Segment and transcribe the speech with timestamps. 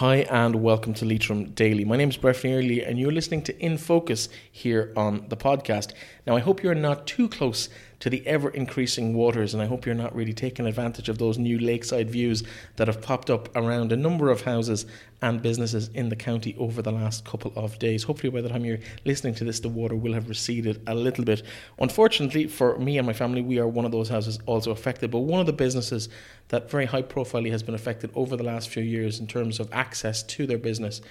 [0.00, 1.84] Hi, and welcome to Leitrim Daily.
[1.84, 5.92] My name is Breffney Early, and you're listening to In Focus here on the podcast.
[6.26, 7.68] Now, I hope you're not too close
[8.00, 11.38] to the ever increasing waters, and I hope you're not really taking advantage of those
[11.38, 12.42] new lakeside views
[12.76, 14.86] that have popped up around a number of houses
[15.22, 18.02] and businesses in the county over the last couple of days.
[18.04, 21.24] Hopefully, by the time you're listening to this, the water will have receded a little
[21.24, 21.42] bit.
[21.78, 25.20] Unfortunately, for me and my family, we are one of those houses also affected, but
[25.20, 26.08] one of the businesses
[26.48, 29.68] that very high profile has been affected over the last few years in terms of
[29.72, 31.02] access to their business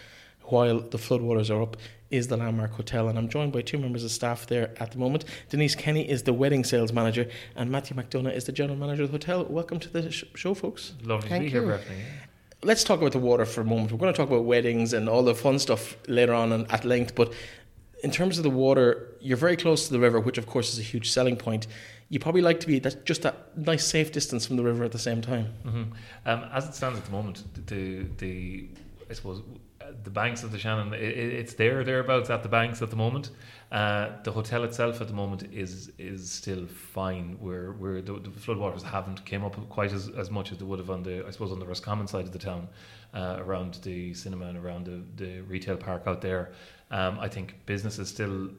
[0.51, 1.77] while the floodwaters are up
[2.09, 3.07] is the Landmark Hotel.
[3.07, 5.25] And I'm joined by two members of staff there at the moment.
[5.49, 9.11] Denise Kenny is the wedding sales manager, and Matthew McDonough is the general manager of
[9.11, 9.45] the hotel.
[9.45, 10.93] Welcome to the sh- show, folks.
[11.03, 11.67] Lovely Thank to be here, you.
[11.67, 12.03] Breffney.
[12.63, 13.91] Let's talk about the water for a moment.
[13.91, 16.83] We're going to talk about weddings and all the fun stuff later on and at
[16.83, 17.31] length, but
[18.03, 20.79] in terms of the water, you're very close to the river, which of course is
[20.79, 21.67] a huge selling point.
[22.09, 24.91] You probably like to be that just that nice safe distance from the river at
[24.91, 25.47] the same time.
[25.63, 25.83] hmm
[26.25, 28.67] Um, as it stands at the moment, the the
[29.09, 29.41] I suppose
[30.03, 33.31] the banks of the Shannon, it, it's there thereabouts at the banks at the moment.
[33.71, 37.37] Uh, the hotel itself at the moment is is still fine.
[37.39, 40.79] Where where the, the floodwaters haven't came up quite as, as much as they would
[40.79, 42.67] have on the I suppose on the Roscommon side of the town,
[43.13, 46.51] uh, around the cinema and around the, the retail park out there.
[46.91, 48.49] Um, I think business is still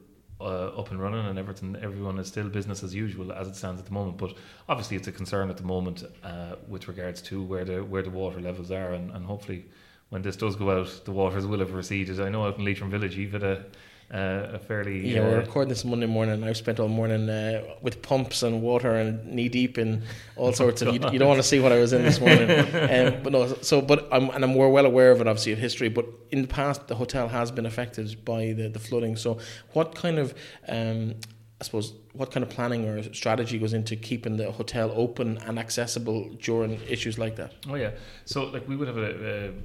[0.41, 3.79] uh, up and running and everything everyone is still business as usual as it stands
[3.79, 4.33] at the moment but
[4.67, 8.09] obviously it's a concern at the moment uh, with regards to where the where the
[8.09, 9.65] water levels are and, and hopefully
[10.11, 12.91] when this does go out the waters will have receded I know out in Leitrim
[12.91, 13.65] Village you've had a
[14.13, 16.43] uh, a fairly Yeah, we're uh, recording this Monday morning.
[16.43, 20.03] I've spent all morning uh, with pumps and water and knee deep in
[20.35, 20.93] all sorts of.
[20.93, 23.55] You, you don't want to see what I was in this morning, um, but no.
[23.61, 25.87] So, but I'm and I'm, we're well aware of it, obviously, of history.
[25.87, 29.15] But in the past, the hotel has been affected by the, the flooding.
[29.15, 29.37] So,
[29.71, 30.33] what kind of,
[30.67, 31.15] um,
[31.61, 35.59] I suppose, what kind of planning or strategy goes into keeping the hotel open and
[35.59, 37.53] accessible during issues like that?
[37.69, 37.91] Oh yeah,
[38.25, 39.11] so like we would have a,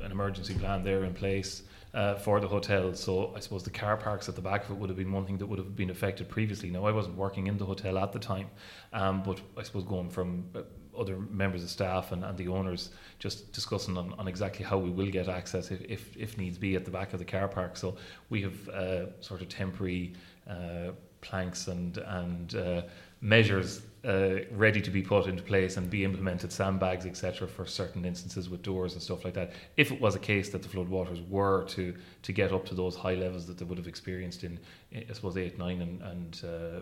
[0.02, 1.62] a, an emergency plan there in place
[1.94, 2.92] uh, for the hotel.
[2.92, 5.24] So I suppose the car parks at the back of it would have been one
[5.24, 6.68] thing that would have been affected previously.
[6.68, 8.50] Now I wasn't working in the hotel at the time,
[8.92, 10.60] um, but I suppose going from uh,
[10.98, 14.90] other members of staff and, and the owners just discussing on, on exactly how we
[14.90, 17.78] will get access if, if, if needs be at the back of the car park.
[17.78, 17.96] So
[18.28, 20.12] we have uh, sort of temporary
[20.46, 20.92] uh,
[21.28, 22.82] planks and and uh,
[23.20, 28.04] measures uh, ready to be put into place and be implemented, sandbags, etc., for certain
[28.04, 29.50] instances with doors and stuff like that.
[29.76, 32.94] If it was a case that the floodwaters were to to get up to those
[32.96, 34.58] high levels that they would have experienced in,
[34.94, 36.80] I suppose, eight, nine, and, and uh,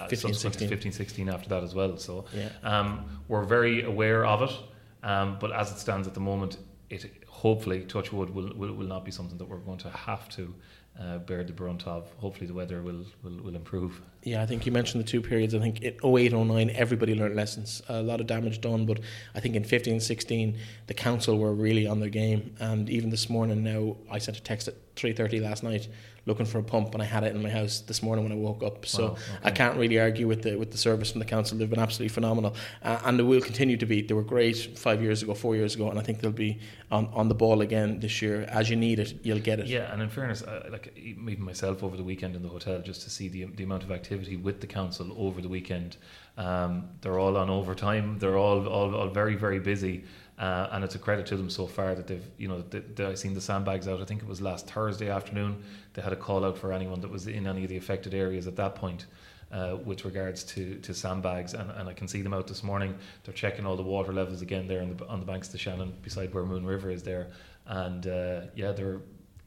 [0.00, 0.68] uh, 15, 16.
[0.68, 1.96] 15, 16 after that as well.
[1.96, 2.50] So Yeah.
[2.62, 4.54] um, we're very aware of it,
[5.02, 6.58] um, but as it stands at the moment,
[6.88, 10.28] it hopefully, touch wood, will, will, will not be something that we're going to have
[10.28, 10.54] to
[11.00, 12.10] uh, bear the brunt of.
[12.18, 14.00] Hopefully, the weather will, will, will improve.
[14.22, 15.54] Yeah, I think you mentioned the two periods.
[15.54, 17.82] I think in 08, 09, everybody learned lessons.
[17.88, 19.00] A lot of damage done, but
[19.34, 22.54] I think in 15, 16, the council were really on their game.
[22.60, 25.88] And even this morning now, I sent a text at 3.30 last night
[26.24, 28.36] looking for a pump and I had it in my house this morning when I
[28.36, 28.86] woke up.
[28.86, 31.58] So Wow, I can't really argue with the with the service from the council.
[31.58, 32.54] They've been absolutely phenomenal.
[32.82, 34.02] Uh, and they will continue to be.
[34.02, 36.60] They were great five years ago, four years ago, and I think they'll be
[36.90, 38.42] on, on the ball again this year.
[38.48, 39.66] As you need it, you'll get it.
[39.66, 43.02] Yeah, and in fairness, uh, like even myself over the weekend in the hotel, just
[43.02, 45.96] to see the the amount of activity with the council over the weekend.
[46.36, 48.18] Um, they're all on overtime.
[48.18, 50.04] They're all all, all very very busy,
[50.42, 53.14] uh, and it's a credit to them so far that they've you know they, I
[53.14, 54.00] seen the sandbags out.
[54.00, 55.62] I think it was last Thursday afternoon.
[55.94, 58.48] They had a call out for anyone that was in any of the affected areas
[58.48, 59.06] at that point.
[59.52, 62.94] Uh, with regards to, to sandbags, and, and I can see them out this morning.
[63.22, 65.58] They're checking all the water levels again there on the, on the banks of the
[65.58, 67.32] Shannon, beside where Moon River is there,
[67.66, 69.02] and uh, yeah, they're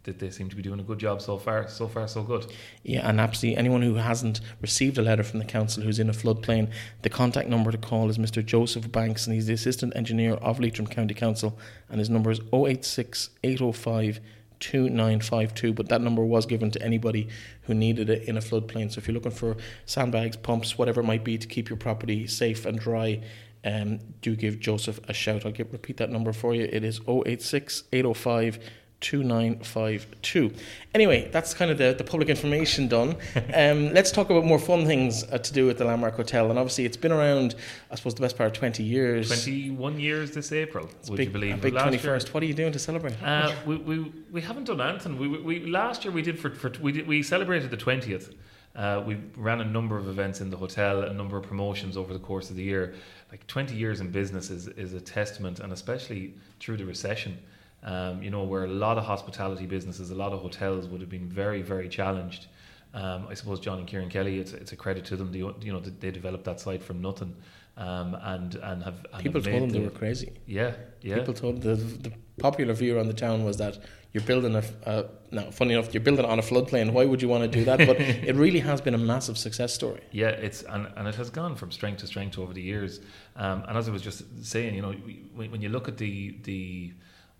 [0.06, 1.68] they, they seem to be doing a good job so far.
[1.68, 2.46] So far, so good.
[2.84, 6.14] Yeah, and absolutely anyone who hasn't received a letter from the council who's in a
[6.14, 6.72] floodplain,
[7.02, 8.46] the contact number to call is Mr.
[8.46, 11.58] Joseph Banks, and he's the assistant engineer of Leitrim County Council,
[11.90, 14.20] and his number is 086 805
[14.60, 15.74] 2952.
[15.74, 17.28] But that number was given to anybody
[17.64, 18.92] who needed it in a floodplain.
[18.92, 22.26] So if you're looking for sandbags, pumps, whatever it might be to keep your property
[22.28, 23.22] safe and dry,
[23.66, 25.46] um, do give Joseph a shout.
[25.46, 26.70] I'll get, repeat that number for you.
[26.72, 28.60] It is 086 805
[29.06, 30.52] 2952.
[30.94, 33.16] Anyway, that's kind of the, the public information done.
[33.54, 36.50] Um, let's talk about more fun things uh, to do at the Landmark Hotel.
[36.50, 37.56] And obviously, it's been around,
[37.90, 39.28] I suppose, the best part of 20 years.
[39.30, 40.90] Twenty one years this April.
[41.00, 41.54] It's would big, you believe?
[41.54, 42.34] A big Last year- 21st.
[42.34, 43.16] What are you doing to celebrate?
[43.24, 45.18] Uh, we, we we haven't done anything.
[45.18, 48.34] We, we, we last year we did for, for we did, we celebrated the twentieth.
[48.76, 52.12] Uh, we ran a number of events in the hotel, a number of promotions over
[52.14, 52.94] the course of the year.
[53.32, 57.38] Like twenty years in business is is a testament, and especially through the recession.
[57.86, 61.10] Um, you know, where a lot of hospitality businesses, a lot of hotels would have
[61.10, 62.48] been very, very challenged.
[62.94, 65.32] Um, I suppose John and Kieran Kelly, it's, it's a credit to them.
[65.32, 67.36] They, you know, they developed that site from nothing
[67.78, 70.34] um, and and have and People have told them made they were crazy.
[70.46, 71.16] Yeah, yeah.
[71.16, 73.78] People told the the popular view around the town was that
[74.14, 74.64] you're building a.
[74.86, 76.94] Uh, now, funny enough, you're building on a floodplain.
[76.94, 77.80] Why would you want to do that?
[77.80, 80.02] But it really has been a massive success story.
[80.12, 83.02] Yeah, it's and, and it has gone from strength to strength over the years.
[83.36, 84.94] Um, and as I was just saying, you know,
[85.34, 86.94] when, when you look at the the,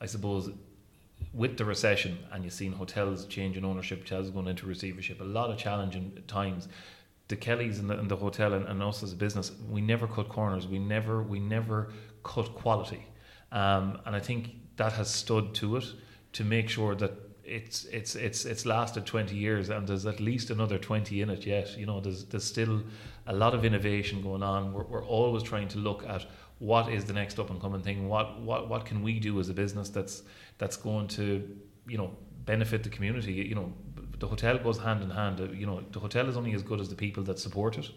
[0.06, 0.52] I suppose,
[1.34, 5.50] with the recession and you've seen hotels changing ownership, hotels going into receivership, a lot
[5.50, 6.68] of challenging times.
[7.28, 10.06] The Kellys and the, and the hotel and, and us as a business, we never
[10.06, 10.68] cut corners.
[10.68, 11.92] We never we never
[12.24, 13.04] cut quality,
[13.52, 14.42] um, and I think
[14.76, 15.86] that has stood to it
[16.34, 17.14] to make sure that
[17.44, 21.46] it's it's it's it's lasted 20 years and there's at least another 20 in it
[21.46, 22.82] yet you know there's there's still
[23.28, 26.26] a lot of innovation going on we're, we're always trying to look at
[26.60, 28.08] what is the next up and coming thing?
[28.08, 30.24] What what what can we do as a business that's
[30.58, 31.58] that's going to
[31.88, 32.16] you know
[32.46, 33.34] benefit the community?
[33.34, 33.74] You know
[34.20, 35.40] the hotel goes hand in hand.
[35.54, 37.90] You know the hotel is only as good as the people that support it.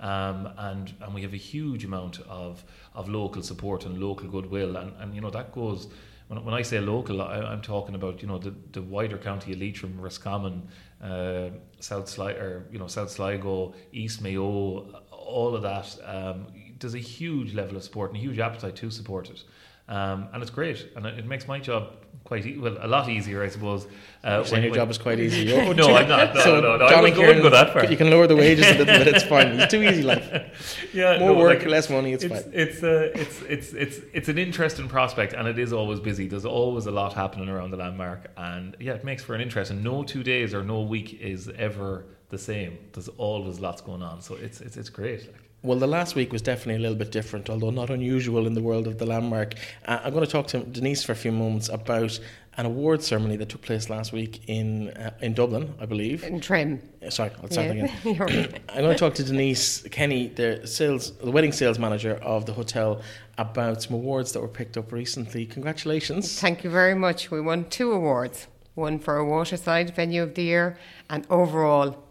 [0.00, 2.64] Um, and and we have a huge amount of
[2.94, 4.76] of local support and local goodwill.
[4.76, 5.88] And and you know that goes
[6.32, 9.52] when, when I say local, I, I'm talking about you know the, the wider county
[9.52, 10.68] of Leitrim, Roscommon,
[11.02, 11.50] uh,
[11.80, 15.96] South Sligo, you know South Sligo, East Mayo, all of that.
[16.04, 16.46] Um,
[16.82, 19.42] there's a huge level of support and a huge appetite to support it.
[19.88, 21.94] Um, and it's great, and it, it makes my job
[22.24, 23.88] quite e- well a lot easier, I suppose.
[24.22, 25.44] Uh, Saying your job is quite easy.
[25.74, 26.34] no, I'm not.
[26.36, 26.84] No, So no, no.
[26.86, 27.84] I wouldn't go- wouldn't go that far.
[27.86, 29.08] You can lower the wages a little bit.
[29.08, 29.48] It's fine.
[29.48, 30.88] It's too easy life.
[30.94, 32.12] yeah, More no, work, like, less money.
[32.12, 32.52] It's, it's fine.
[32.54, 36.28] it's, uh, it's it's it's it's an interesting prospect, and it is always busy.
[36.28, 39.72] There's always a lot happening around the landmark, and yeah, it makes for an interest.
[39.72, 42.78] And no two days or no week is ever the same.
[42.92, 45.26] There's always lots going on, so it's it's it's great.
[45.26, 45.48] Like.
[45.64, 48.60] Well, the last week was definitely a little bit different, although not unusual in the
[48.62, 49.54] world of the landmark.
[49.86, 52.18] Uh, I'm going to talk to Denise for a few moments about
[52.56, 56.24] an award ceremony that took place last week in uh, in Dublin, I believe.
[56.24, 56.82] in trim.
[57.04, 57.84] Uh, Sorry, let's start Yeah.
[57.84, 58.16] again.
[58.18, 58.60] Right.
[58.70, 62.52] I'm going to talk to Denise Kenny, the sales, the wedding sales manager of the
[62.52, 63.00] hotel,
[63.38, 65.46] about some awards that were picked up recently.
[65.46, 66.40] Congratulations!
[66.40, 67.30] Thank you very much.
[67.30, 70.76] We won two awards one for a waterside venue of the year
[71.08, 72.02] and overall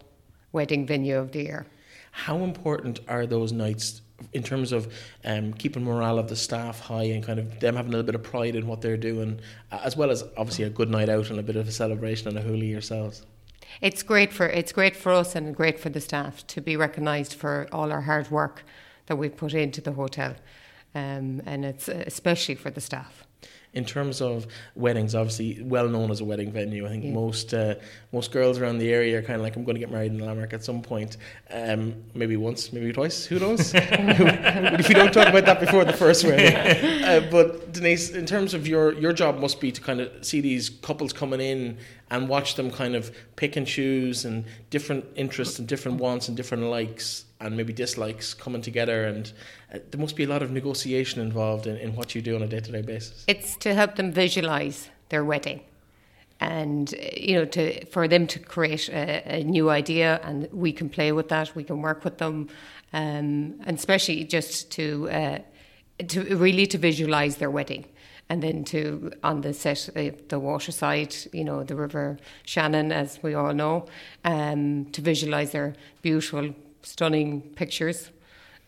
[0.53, 1.65] wedding venue of the year.
[2.12, 4.02] How important are those nights
[4.34, 4.94] in terms of
[5.25, 8.16] um, keeping morale of the staff high and kind of them having a little bit
[8.16, 9.40] of pride in what they're doing,
[9.72, 12.28] uh, as well as obviously a good night out and a bit of a celebration
[12.28, 13.25] and a hoolie yourselves?
[13.80, 17.34] It's great for it's great for us and great for the staff to be recognised
[17.34, 18.63] for all our hard work
[19.06, 20.36] that we put into the hotel,
[20.94, 23.25] um, and it's especially for the staff.
[23.74, 26.86] In terms of weddings, obviously well known as a wedding venue.
[26.86, 27.12] I think Yeah.
[27.14, 27.76] most uh,
[28.12, 30.18] most girls around the area are kind of like, I'm going to get married in
[30.18, 31.16] the Landmark at some point.
[31.50, 33.26] Um, maybe once, maybe twice.
[33.26, 33.72] Who knows?
[33.76, 37.02] if you don't talk about that before the first wedding.
[37.12, 40.40] Uh, but Denise, in terms of your your job, must be to kind of see
[40.42, 41.78] these couples coming in
[42.10, 46.38] and watch them kind of pick and choose and different interests and different wants and
[46.38, 49.06] different likes and maybe dislikes coming together.
[49.06, 49.32] And
[49.74, 52.44] uh, there must be a lot of negotiation involved in, in what you do on
[52.44, 53.24] a day to day basis.
[53.28, 55.62] It's to help them visualise their wedding,
[56.40, 60.72] and uh, you know, to for them to create a, a new idea, and we
[60.72, 61.56] can play with that.
[61.56, 62.48] We can work with them,
[62.94, 65.40] um, and especially just to uh,
[66.08, 67.86] to really to visualise their wedding.
[68.30, 73.20] And then to on the set, uh, the waterside, you know, the River Shannon, as
[73.22, 73.88] we all know,
[74.24, 78.10] um, to visualise their beautiful, stunning pictures,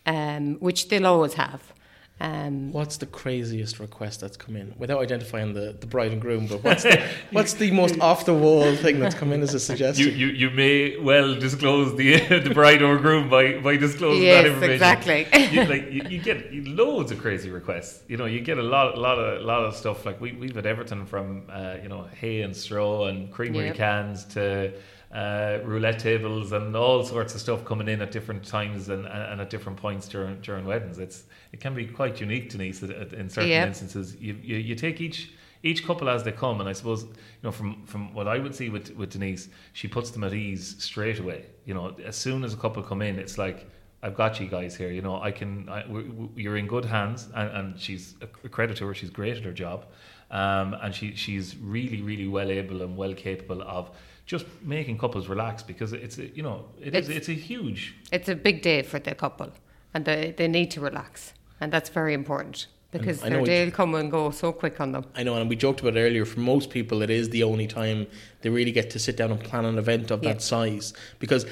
[0.06, 1.72] um, which they'll always have.
[2.20, 6.46] Um, What's the craziest request that's come in without identifying the, the bride and groom?
[6.46, 9.54] But what's the, what's the most off the wall thing that's come in as a
[9.54, 10.16] You, suggestion?
[10.16, 14.46] you you may well disclose the the bride or groom by by disclosing Yes, that
[14.46, 14.72] information.
[14.74, 15.26] exactly.
[15.50, 18.04] you, like you, you get loads of crazy requests.
[18.06, 20.06] You know, you get a lot, lot of, lot of stuff.
[20.06, 23.74] Like we we've had everything from uh, you know hay and straw and creamery Yep.
[23.76, 24.72] cans to
[25.14, 29.40] uh, roulette tables and all sorts of stuff coming in at different times and, and
[29.40, 30.98] at different points during during weddings.
[30.98, 32.82] It's it can be quite unique, Denise.
[32.82, 33.68] In certain Yep.
[33.68, 35.30] instances, you, you you take each
[35.62, 37.10] each couple as they come, and I suppose you
[37.44, 40.76] know from from what I would see with with Denise, she puts them at ease
[40.78, 41.44] straight away.
[41.64, 43.70] You know, as soon as a couple come in, it's like.
[44.06, 44.90] I've got you guys here.
[44.90, 45.66] You know, I can.
[45.66, 48.92] I, we, we- you're in good hands, and, and she's a credit to her.
[48.92, 49.86] She's great at her job,
[50.30, 53.90] um, and she she's really really well able and well capable of
[54.26, 57.94] just making couples relax because it's a- you know it is It's- it's a huge
[58.12, 59.50] it's a big day for the couple
[59.92, 63.64] and they, they need to relax and that's very important because I know their day
[63.64, 66.00] will come and go so quick on them I know, and we joked about it
[66.00, 66.24] earlier.
[66.24, 68.06] For most people, it is the only time
[68.42, 70.32] they really get to sit down and plan an event of Yeah.
[70.34, 71.44] that size because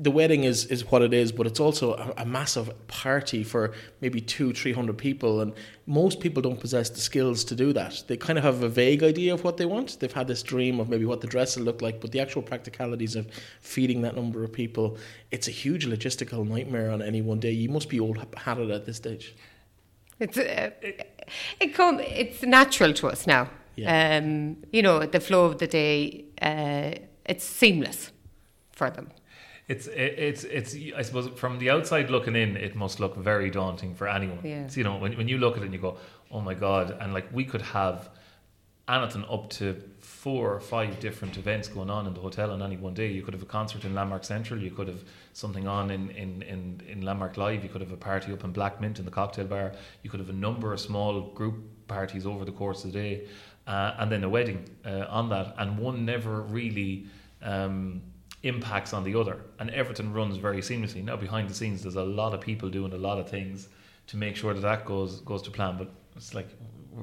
[0.00, 3.74] the wedding is, is what it is, but it's also a, a, massive party for
[4.00, 5.52] maybe two, three hundred people, and
[5.86, 8.02] most people don't possess the skills to do that.
[8.06, 10.00] They kind of have a vague idea of what they want.
[10.00, 12.40] They've had this dream of maybe what the dress will look like, but the actual
[12.40, 13.28] practicalities of
[13.60, 14.96] feeding that number of people,
[15.30, 17.50] it's a huge logistical nightmare on any one day.
[17.50, 19.36] You must be old hatted at this stage.
[20.18, 20.70] It's uh,
[21.60, 23.50] it come it's natural to us now.
[23.76, 24.16] Yeah.
[24.16, 26.92] Um, you know, the flow of the day, uh,
[27.26, 28.12] it's seamless
[28.72, 29.10] for them
[29.70, 33.94] it's it's it's I suppose from the outside looking in, it must look very daunting
[33.94, 34.40] for anyone.
[34.42, 34.68] Yeah.
[34.72, 35.96] you know, when when you look at it and you go,
[36.32, 38.10] oh my god, and like we could have
[38.88, 42.76] anything up to four or five different events going on in the hotel on any
[42.76, 43.06] one day.
[43.06, 44.60] You could have a concert in Landmark Central.
[44.60, 47.62] You could have something on in, in, in, in Landmark Live.
[47.62, 49.70] You could have a party up in Black Mint in the cocktail bar.
[50.02, 53.28] You could have a number of small group parties over the course of the day,
[53.68, 55.54] uh, and then a wedding uh, on that.
[55.58, 57.06] And one never really.
[57.42, 58.02] Um,
[58.42, 61.04] impacts on the other, and everything runs very seamlessly.
[61.04, 63.68] Now, behind the scenes, there's a lot of people doing a lot of things
[64.08, 65.76] to make sure that that goes goes to plan.
[65.76, 66.48] But it's like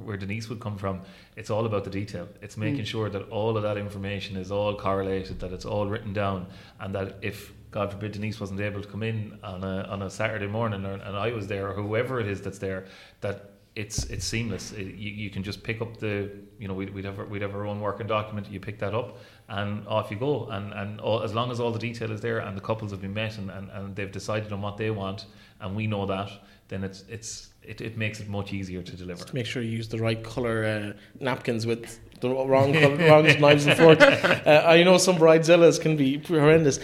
[0.03, 1.01] where Denise would come from.
[1.35, 2.27] It's all about the detail.
[2.41, 2.87] It's making mm.
[2.87, 6.47] sure that all of that information is all correlated, that it's all written down,
[6.79, 10.09] and that if God forbid Denise wasn't able to come in on a on a
[10.09, 12.85] Saturday morning, or, and I was there, or whoever it is that's there,
[13.21, 14.71] that it's it's seamless.
[14.71, 17.43] It, you, you can just pick up the you know we'd, we'd have our, we'd
[17.43, 18.49] have our own working document.
[18.49, 19.17] You pick that up
[19.49, 20.47] and off you go.
[20.47, 23.01] And and all, as long as all the detail is there and the couples have
[23.01, 25.25] been met and, and, and they've decided on what they want
[25.61, 26.31] and we know that,
[26.69, 29.19] then it's it's it, it makes it much easier to deliver.
[29.19, 33.25] Just make sure you use the right color uh, napkins with the wrong color, wrong
[33.39, 34.03] knives and forks.
[34.47, 36.79] Uh, I know some bridezillas can be horrendous.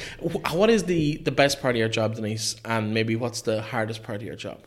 [0.52, 2.58] What is the the best part of your job, Denise?
[2.66, 4.60] And maybe what's the hardest part of your job?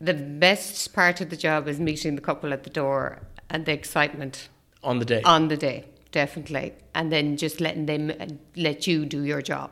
[0.00, 3.72] The best part of the job is meeting the couple at the door and the
[3.72, 4.48] excitement
[4.82, 5.20] on the day.
[5.24, 9.70] On the day, definitely, and then just letting them let you do your job,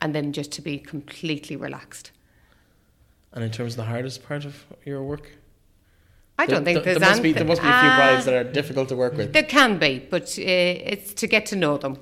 [0.00, 2.10] and then just to be completely relaxed.
[3.32, 5.30] And in terms of the hardest part of your work,
[6.36, 8.24] I don't think there, there's there must, be, there must be a few uh, brides
[8.24, 9.32] that are difficult to work with.
[9.32, 11.98] There can be, but uh, it's to get to know them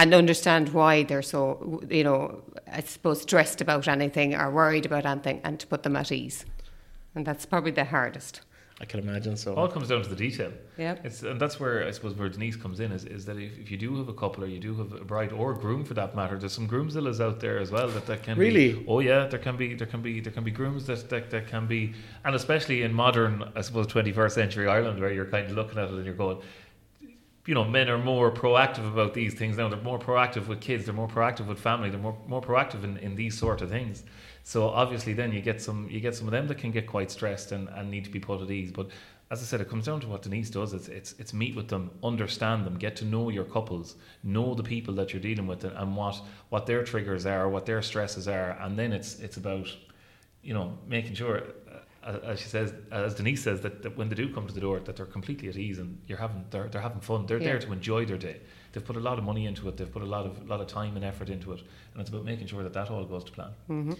[0.00, 2.42] and understand why they're so, you know,
[2.72, 6.44] I suppose stressed about anything or worried about anything, and to put them at ease
[7.14, 8.40] and that's probably the hardest.
[8.80, 9.54] I can imagine so.
[9.54, 10.52] All comes down to the detail.
[10.76, 10.96] Yeah.
[11.04, 13.70] It's and that's where I suppose where Denise comes in is, is that if, if
[13.70, 15.94] you do have a couple or you do have a bride or a groom for
[15.94, 18.72] that matter, there's some groomzillas out there as well that, that can really.
[18.72, 21.30] Be, oh yeah, there can be there can be there can be grooms that, that
[21.30, 21.94] that can be
[22.24, 25.84] and especially in modern I suppose 21st century Ireland where you're kind of looking at
[25.84, 26.38] it and you're going
[27.46, 29.68] you know, men are more proactive about these things now.
[29.68, 30.86] They're more proactive with kids.
[30.86, 31.90] They're more proactive with family.
[31.90, 34.02] They're more more proactive in, in these sort of things.
[34.46, 37.10] So obviously, then you get some you get some of them that can get quite
[37.10, 38.70] stressed and, and need to be put at ease.
[38.70, 38.90] But
[39.30, 40.74] as I said, it comes down to what Denise does.
[40.74, 44.62] It's it's it's meet with them, understand them, get to know your couples, know the
[44.62, 46.20] people that you're dealing with, and, what
[46.50, 49.66] what their triggers are, what their stresses are, and then it's it's about
[50.42, 51.42] you know making sure
[52.04, 54.60] uh, as she says, as Denise says, that, that, when they do come to the
[54.60, 57.24] door, that they're completely at ease and you're having they're, they're having fun.
[57.24, 57.44] They're yeah.
[57.52, 58.40] there to enjoy their day
[58.74, 59.76] they've put a lot of money into it.
[59.76, 61.60] They've put a lot of lot of time and effort into it,
[61.92, 63.50] and it's about making sure that that all goes to plan.
[63.70, 63.92] Mm-hmm.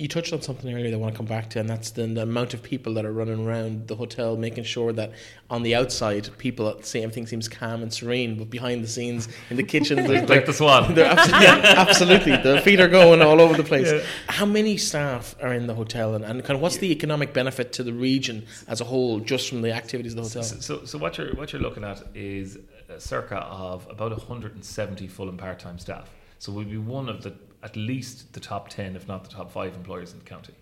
[0.00, 2.06] You touched on something earlier that I want to come back to, and that's the,
[2.06, 5.12] the, amount of people that are running around the hotel, making sure that
[5.50, 9.58] on the outside, people say everything seems calm and serene, but behind the scenes in
[9.58, 10.94] the kitchen, they're, like the swan.
[10.94, 13.92] They're absolutely, yeah, absolutely, the feet are going all over the place.
[13.92, 14.00] Yeah.
[14.28, 17.74] How many staff are in the hotel, and, and kind of what's the economic benefit
[17.74, 20.42] to the region as a whole, just from the activities of the hotel?
[20.44, 25.08] So, so, so what you're what you're looking at is a circa of about 170
[25.08, 26.08] full and part time staff.
[26.38, 29.50] So we'll be one of the at least the top 10, if not the top
[29.50, 30.54] five employers in the county.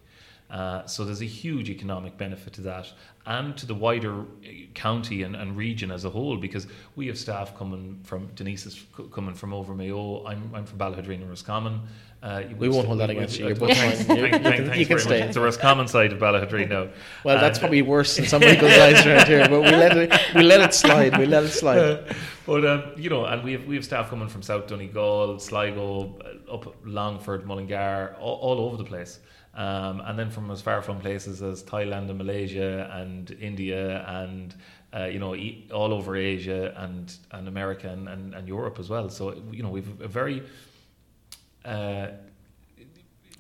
[0.51, 2.91] Uh, so there's a huge economic benefit to that
[3.27, 4.25] and to the wider uh,
[4.73, 8.83] county and, and region as a whole because we have staff coming from Denise is
[9.13, 11.83] coming from over Mayo I'm, I'm from Ballaghaderreen and Roscommon
[12.21, 13.47] uh, we won't hold that against you.
[13.49, 15.23] you, you, can, stay.
[15.23, 16.89] It's the Roscommon side of Ballaghaderreen now.
[17.23, 20.43] Well, that's probably worse than some people's eyes around here, but we let it we
[20.43, 21.17] let it slide.
[21.17, 22.17] We let it slide.
[22.47, 26.19] but um, you know, and we have we have staff coming from South Donegal, Sligo,
[26.49, 29.21] uh, up Longford, Mullingar, all, all over the place.
[29.55, 34.55] Um, and then from as far from places as Thailand and Malaysia and India and
[34.93, 35.37] uh, you know
[35.73, 39.09] all over Asia and and America and, and, and Europe as well.
[39.09, 40.43] So you know we've a very
[41.65, 42.09] uh,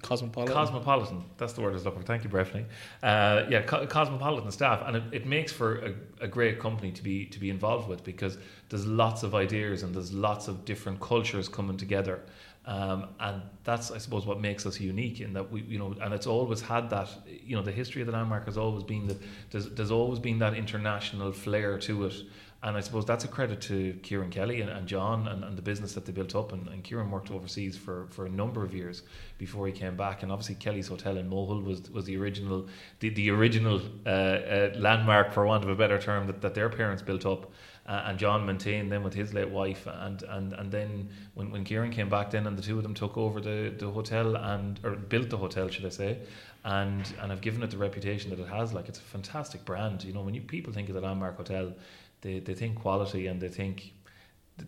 [0.03, 0.55] cosmopolitan.
[0.55, 1.25] Cosmopolitan.
[1.37, 2.07] That's the word I was looking for.
[2.07, 2.65] Thank you, Breffney.
[3.03, 5.95] Uh, yeah, co- cosmopolitan staff, and it, it makes for a,
[6.25, 9.95] a, great company to be to be involved with because there's lots of ideas and
[9.95, 12.21] there's lots of different cultures coming together,
[12.67, 16.15] um, and that's I suppose what makes us unique in that we you know and
[16.15, 19.19] it's always had that you know the history of the landmark has always been that
[19.51, 22.15] there's, there's always been that international flair to it
[22.61, 25.63] and I suppose that's a credit to Kieran Kelly and, and John and, and, the
[25.63, 26.53] business that they built up.
[26.53, 29.03] And, and, Kieran worked overseas for, for a number of years
[29.39, 30.25] before he came back.
[30.25, 32.67] And obviously Kelly's Hotel in Mohill was was the original
[32.99, 36.69] the, the original uh, uh, landmark, for want of a better term, that, that their
[36.69, 37.53] parents built up.
[37.87, 39.87] Uh, and John maintained them with his late wife.
[39.87, 42.93] And, and, and then when, when Kieran came back, then and the two of them
[42.93, 46.19] took over the, the hotel and or built the hotel, should I say,
[46.65, 48.73] and and have given it the reputation that it has.
[48.73, 50.03] Like it's a fantastic brand.
[50.03, 51.73] You know, when you, people think of the Landmark Hotel
[52.21, 53.93] they, they think quality and they think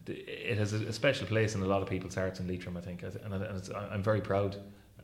[0.07, 3.03] it has a special place in a lot of people's hearts in Leitrim, I think,
[3.03, 3.35] and
[3.75, 4.57] I'm very proud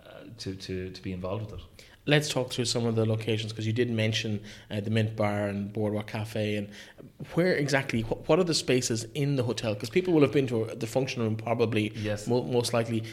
[0.05, 1.67] uh, to, to, to be involved with it.
[2.09, 5.49] Let's talk through some of the locations because you did mention uh, the Mint Bar
[5.49, 6.69] and Boardwalk Cafe, and
[7.35, 8.03] where exactly?
[8.03, 9.75] What are the spaces in the hotel?
[9.75, 11.93] Because people will have been to the function room, probably.
[11.97, 12.27] Yes.
[12.27, 13.05] Mo- most likely,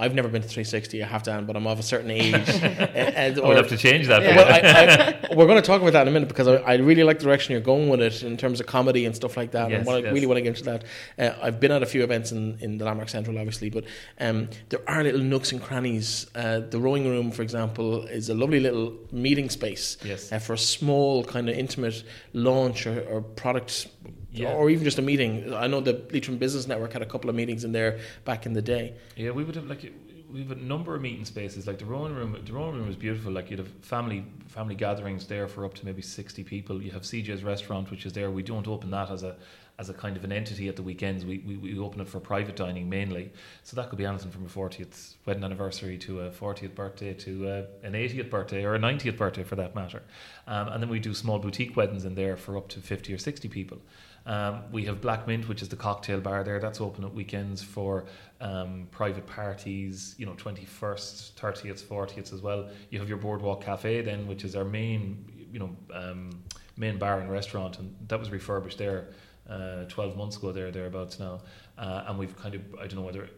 [0.00, 1.02] I've never been to 360.
[1.02, 2.34] I have to, but I'm of a certain age.
[2.62, 4.22] and, or, we'll have to change that.
[4.22, 4.36] Yeah.
[4.36, 6.74] Well, I, I, we're going to talk about that in a minute because I, I,
[6.76, 9.50] really like the direction you're going with it in terms of comedy and stuff like
[9.52, 9.70] that.
[9.70, 10.10] Yes, and what yes.
[10.10, 10.84] I really want to get into that.
[11.18, 13.84] Uh, I've been at a few events in, in the Landmark Central, obviously, but
[14.20, 16.30] um, there are little nooks and crannies.
[16.32, 20.30] Uh, the rowing room, for example, is a lovely little meeting space yes.
[20.30, 22.04] uh, for a small, kind of intimate
[22.34, 23.88] launch or, or product
[24.30, 24.52] yeah.
[24.52, 25.52] or even just a meeting.
[25.52, 28.52] I know the Leitrim Business Network had a couple of meetings in there back in
[28.52, 28.94] the day.
[29.16, 29.92] Yeah, we would have like
[30.30, 31.66] we have a number of meeting spaces.
[31.66, 33.32] Like the rowing room, the rowing room is beautiful.
[33.32, 36.82] Like you'd have family family gatherings there for up to maybe sixty people.
[36.82, 38.30] You have CJ's restaurant, which is there.
[38.30, 39.36] We don't open that as a
[39.78, 41.24] as a kind of an entity at the weekends.
[41.24, 43.30] We, we, we open it for private dining mainly.
[43.62, 47.48] So that could be anything from a 40th wedding anniversary to a 40th birthday to
[47.48, 50.02] a, an 80th birthday or a 90th birthday for that matter.
[50.48, 53.18] Um, and then we do small boutique weddings in there for up to 50 or
[53.18, 53.78] 60 people.
[54.26, 56.58] Um, we have Black Mint, which is the cocktail bar there.
[56.58, 58.06] That's open at weekends for
[58.40, 62.68] um, private parties, you know, 21st, 30th, 40th as well.
[62.90, 66.42] You have your Boardwalk Cafe then, which is our main, you know, um,
[66.76, 67.78] main bar and restaurant.
[67.78, 69.08] And that was refurbished there
[69.48, 71.40] uh, 12 months ago, there, thereabouts now.
[71.76, 73.28] Uh, and we've kind of, I don't know whether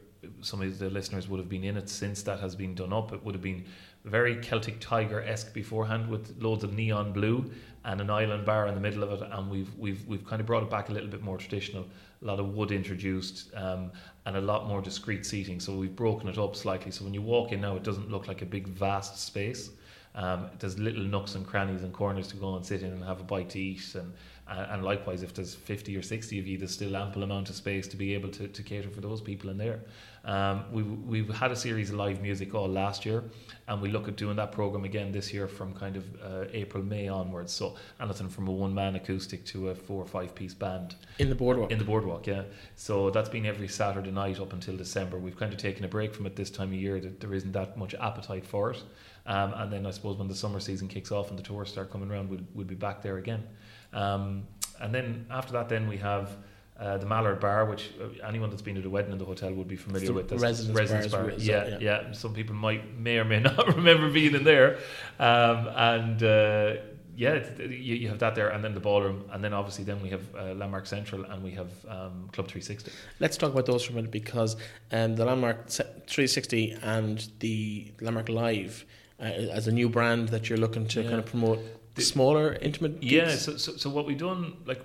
[0.43, 3.13] some of the listeners would have been in it since that has been done up.
[3.13, 3.65] It would have been
[4.05, 7.51] very Celtic Tiger esque beforehand with loads of neon blue
[7.85, 9.29] and an island bar in the middle of it.
[9.31, 11.87] And we've we've we've kind of brought it back a little bit more traditional.
[12.23, 13.91] A lot of wood introduced um,
[14.27, 15.59] and a lot more discreet seating.
[15.61, 16.91] So we've broken it up slightly.
[16.91, 19.71] So when you walk in now, it doesn't look like a big vast space.
[20.15, 23.21] Um, there's little nooks and crannies and corners to go and sit in and have
[23.21, 24.13] a bite to eat and
[24.51, 27.87] and likewise if there's 50 or 60 of you there's still ample amount of space
[27.89, 29.81] to be able to, to cater for those people in there.
[30.23, 33.25] Um, we, we've had a series of live music all last year
[33.69, 36.83] and we look at doing that program again this year from kind of uh, April
[36.83, 37.53] May onwards.
[37.53, 40.97] So anything from a one man acoustic to a four or five piece band.
[41.19, 41.71] In the boardwalk.
[41.71, 42.43] In the boardwalk yeah.
[42.75, 45.19] So that's been every Saturday night up until December.
[45.19, 47.53] We've kind of taken a break from it this time of year that there isn't
[47.53, 48.83] that much appetite for it.
[49.27, 51.93] Um, and then I suppose when the summer season kicks off and the tours start
[51.93, 53.45] coming around we'll, we'll be back there again
[53.93, 54.45] um,
[54.81, 56.37] and then after that, then we have
[56.81, 59.53] uh, the Mallard Bar, which uh, anyone that's been at a wedding in the hotel
[59.53, 60.29] would be familiar with.
[60.29, 61.31] That's residence, residence bar.
[61.37, 64.79] Yeah, yeah, yeah, Some people might may or may not remember being in there,
[65.19, 66.23] um, and.
[66.23, 66.77] Uh,
[67.17, 70.09] yeah, you, you, have that there, and then the ballroom, and then obviously then we
[70.09, 72.91] have uh, Landmark Central, and we have um, Club 360.
[73.19, 74.57] Let's talk about those for a minute because
[74.91, 78.87] um, the Landmark 360 and the Landmark Live,
[79.19, 81.09] uh, as a new brand that you're looking to yeah.
[81.11, 81.59] kind of promote,
[81.95, 83.01] the, smaller, intimate.
[83.01, 83.13] Gigs?
[83.13, 83.35] Yeah.
[83.37, 84.83] So, so, so what we've done like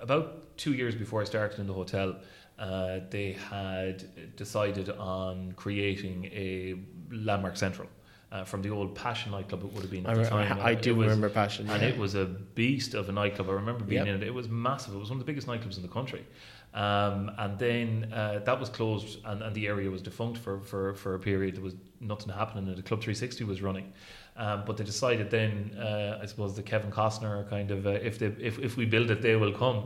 [0.00, 2.16] about two years before I started in the hotel,
[2.58, 6.74] uh, they had decided on creating a
[7.10, 7.88] landmark central.
[8.32, 10.58] Uh, from the old Passion nightclub, it would have been at I, the time.
[10.58, 13.48] I, I do was, remember Passion, and it was a beast of a nightclub.
[13.48, 14.16] I remember being yep.
[14.16, 14.26] in it.
[14.26, 14.92] It was massive.
[14.92, 16.26] It was one of the biggest nightclubs in the country.
[16.74, 20.94] Um, and then uh, that was closed, and, and the area was defunct for, for,
[20.94, 21.54] for a period.
[21.54, 23.92] There was nothing happening, and the Club 360 was running.
[24.36, 28.18] Um, but they decided then, uh, I suppose, the Kevin Costner kind of, uh, if,
[28.18, 29.84] they, if, if we build it, they will come,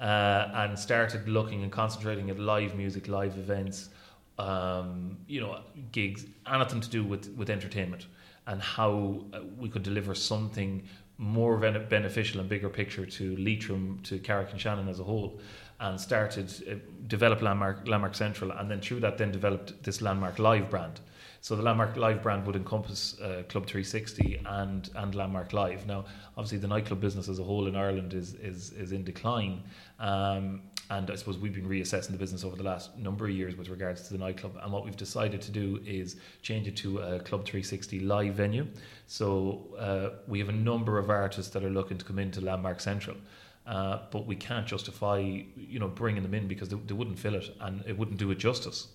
[0.00, 3.90] uh, and started looking and concentrating at live music, live events,
[4.38, 5.60] um, you know,
[5.92, 8.06] gigs, anything to do with, with entertainment,
[8.48, 10.82] and how uh, we could deliver something
[11.16, 15.38] more beneficial and bigger picture to Leitrim, to Carrick-on-Shannon as a whole
[15.80, 16.74] and started uh,
[17.06, 21.00] develop landmark landmark central and then through that then developed this landmark live brand
[21.44, 25.86] so the Landmark Live brand would encompass uh, Club 360 and and Landmark Live.
[25.86, 26.06] Now,
[26.38, 29.62] obviously, the nightclub business as a whole in Ireland is is is in decline.
[29.98, 33.56] Um, and I suppose we've been reassessing the business over the last number of years
[33.56, 34.58] with regards to the nightclub.
[34.62, 38.66] And what we've decided to do is change it to a Club 360 live venue.
[39.06, 42.80] So uh, we have a number of artists that are looking to come into Landmark
[42.80, 43.18] Central.
[43.66, 47.34] Uh, but we can't justify, you know, bringing them in because they, they, wouldn't fill
[47.34, 48.88] it and it wouldn't do it justice.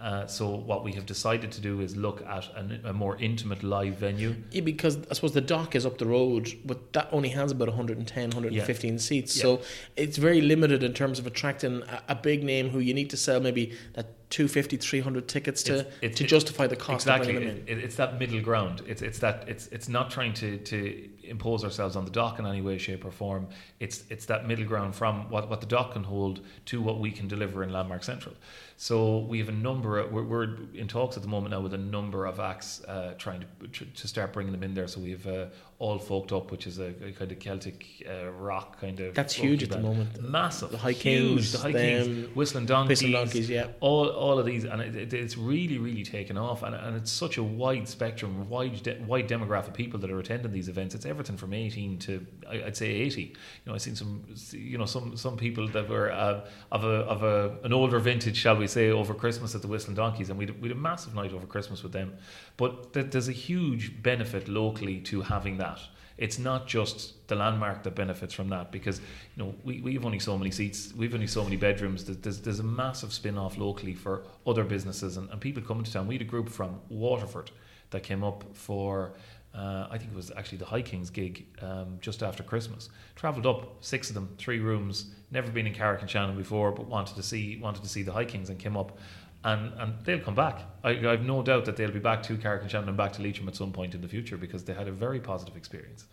[0.00, 3.62] Uh, so what we have decided to do is look at an, a more intimate
[3.62, 4.34] live venue.
[4.50, 7.68] Yeah, because I suppose the dock is up the road, but that only has about
[7.68, 8.98] 110, 115 yeah.
[8.98, 9.36] seats.
[9.36, 9.42] Yeah.
[9.42, 9.62] So
[9.96, 13.18] it's very limited in terms of attracting a, a, big name who you need to
[13.18, 17.36] sell maybe that 250, 300 tickets to, it's, it's, to justify the cost exactly.
[17.36, 18.82] It, it's that middle ground.
[18.86, 22.46] It's it's that it's it's not trying to, to impose ourselves on the dock in
[22.46, 23.48] any way, shape, or form.
[23.78, 27.10] It's it's that middle ground from what, what the dock can hold to what we
[27.10, 28.34] can deliver in Landmark Central.
[28.76, 29.98] So we have a number.
[29.98, 33.14] Of, we're, we're in talks at the moment now with a number of acts uh,
[33.16, 34.88] trying to to start bringing them in there.
[34.88, 35.46] So we have uh,
[35.78, 39.14] All Folk'd Up, which is a, a kind of Celtic uh, rock kind of.
[39.14, 40.22] That's huge at the moment.
[40.22, 43.68] Massive, the High Kings, the High Kings, Whistling Donkeys, Whistling Donkeys, yeah.
[43.80, 47.38] All all of these, and it, it's really really taken off, and, and it's such
[47.38, 50.94] a wide spectrum, wide de- wide demographic of people that are attending these events.
[50.94, 53.22] It's everything from eighteen to I'd say eighty.
[53.22, 56.96] You know, I've seen some, you know, some some people that were uh, of a
[57.14, 60.38] of a an older vintage, shall we say, over Christmas at the Whistling Donkeys, and
[60.38, 62.14] we we had a massive night over Christmas with them.
[62.56, 65.80] But th- there's a huge benefit locally to having that
[66.18, 70.04] it's not just the landmark that benefits from that because you know we, we have
[70.04, 73.94] only so many seats we've only so many bedrooms there's, there's a massive spin-off locally
[73.94, 77.50] for other businesses and, and people coming to town we had a group from Waterford
[77.90, 79.12] that came up for
[79.54, 82.88] uh, I think it was actually the High Kings gig um, just after Christmas.
[83.16, 85.10] Travelled up, six of them, three rooms.
[85.30, 88.48] Never been in Carrick-on-Shannon before, but wanted to see wanted to see the High Kings
[88.48, 88.98] and came up
[89.44, 90.62] and and they'll come back.
[90.84, 93.56] I, have no doubt that they'll be back to Carrick-on-Shannon and back to Leitrim at
[93.56, 96.04] some point in the future because they had a very positive experience.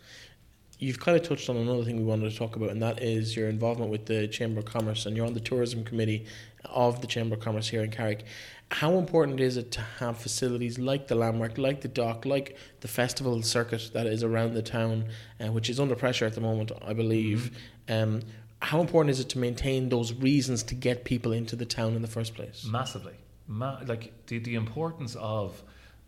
[0.78, 3.36] You've kind of touched on another thing we wanted to talk about, and that is
[3.36, 6.26] your involvement with the Chamber of Commerce, and you're on the tourism committee
[6.64, 8.24] of the Chamber of Commerce here in Carrick.
[8.70, 12.88] How important is it to have facilities like the landmark, like the dock, like the
[12.88, 15.06] festival circuit that is around the town,
[15.40, 17.50] uh, which is under pressure at the moment, I believe?
[17.88, 18.14] Mm-hmm.
[18.14, 18.22] Um,
[18.60, 22.02] how important is it to maintain those reasons to get people into the town in
[22.02, 22.66] the first place?
[22.68, 23.14] Massively.
[23.46, 25.62] Ma- like the, the importance of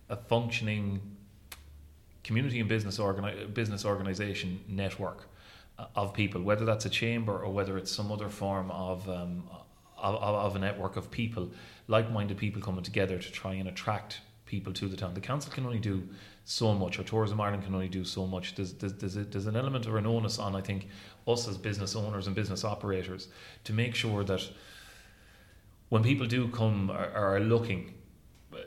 [0.08, 1.00] a functioning
[2.24, 5.28] community and business organi- business organization network
[5.78, 9.44] uh, of people, whether that's a chamber or whether it's some other form of, um,
[9.96, 11.50] of, of a network of people,
[11.90, 15.12] like-minded people coming together to try and attract people to the town.
[15.14, 16.08] The council can only do
[16.44, 18.54] so much, or Tourism Ireland can only do so much.
[18.54, 20.88] There's, there's, there's, a, there's an element of an onus on, I think,
[21.26, 23.28] us as business owners and business operators
[23.64, 24.48] to make sure that
[25.88, 27.94] when people do come or are looking,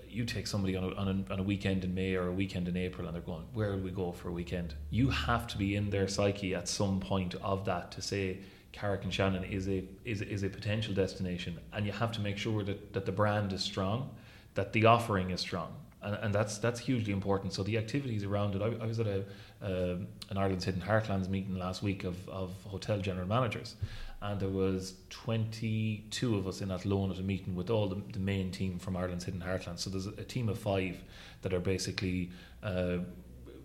[0.10, 2.68] you take somebody on a, on, a, on a weekend in May or a weekend
[2.68, 4.76] in April and they're going, where will we go for a weekend?
[4.90, 8.40] You have to be in their psyche at some point of that to say,
[8.74, 12.92] Carrick-on-Shannon is a is, is a potential destination, and you have to make sure that,
[12.94, 14.10] that the brand is strong,
[14.56, 17.54] that the offering is strong, and, and that's that's hugely important.
[17.54, 18.62] So the activities around it.
[18.62, 19.24] I, I was at a
[19.62, 19.98] uh,
[20.32, 23.76] an Ireland's Hidden Heartlands meeting last week of, of hotel general managers,
[24.22, 28.02] and there was 22 of us in that Athlone at a meeting with all the,
[28.12, 29.80] the main team from Ireland's Hidden Heartlands.
[29.80, 30.98] So there's a, a team of five
[31.44, 32.32] that are basically.
[32.64, 33.00] Uh,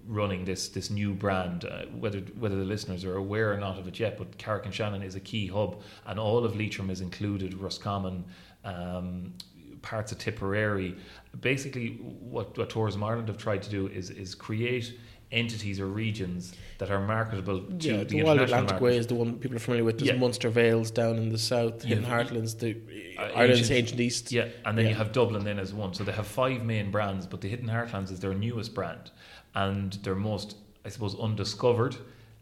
[0.08, 3.86] running this this new brand, uh, whether whether the listeners are aware or not of
[3.86, 4.18] it yet.
[4.18, 7.54] But Carrick-on-Shannon is a key hub, and all of Leitrim is included.
[7.54, 8.24] Roscommon,
[8.64, 9.34] um,
[9.82, 10.96] parts of Tipperary.
[11.40, 14.98] Basically, what, what Tourism Ireland have tried to do is is create
[15.30, 18.82] entities or regions that are marketable to yeah, the, the Wild Atlantic market.
[18.82, 19.98] Way is the one people are familiar with.
[19.98, 20.16] There's yeah.
[20.16, 21.96] Munster Vales down in the south, yeah.
[21.96, 22.76] Hidden Heartlands, the
[23.18, 24.32] uh, Ireland's ancient, East.
[24.32, 24.92] Yeah, and then yeah.
[24.92, 25.92] you have Dublin then as one.
[25.92, 29.10] So they have five main brands, but the Hidden Heartlands is their newest brand
[29.54, 31.96] and they're most, I suppose, undiscovered.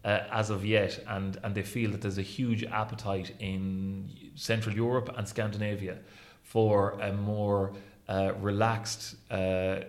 [0.05, 4.73] Uh, as of yet, and, and they feel that there's a huge appetite in Central
[4.73, 5.97] Europe and Scandinavia
[6.43, 7.73] for a more
[8.07, 9.79] uh, relaxed uh,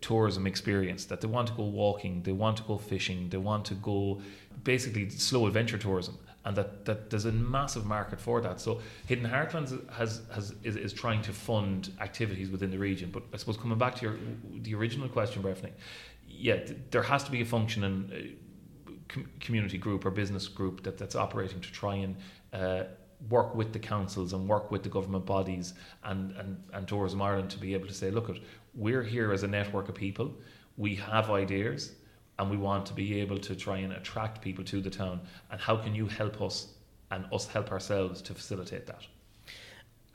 [0.00, 1.06] tourism experience.
[1.06, 4.20] That they want to go walking, they want to go fishing, they want to go
[4.62, 6.16] basically slow adventure tourism.
[6.44, 8.60] And that, that there's a massive market for that.
[8.60, 13.10] So Hidden Heartlands has, has is, is trying to fund activities within the region.
[13.10, 14.16] But I suppose coming back to your
[14.62, 15.72] the original question, Breffney,
[16.38, 18.10] yeah, th- there has to be a functioning
[18.86, 22.16] uh, com- community group or business group that, that's operating to try and
[22.52, 22.84] uh,
[23.28, 25.74] work with the councils and work with the government bodies
[26.04, 28.30] and, and, and Tourism Ireland to be able to say, look,
[28.74, 30.32] we're here as a network of people,
[30.76, 31.92] we have ideas,
[32.38, 35.20] and we want to be able to try and attract people to the town.
[35.50, 36.74] And how can you help us
[37.10, 39.04] and us help ourselves to facilitate that?